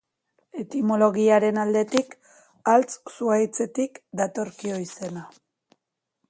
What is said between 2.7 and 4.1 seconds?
haltz zuhaitzetik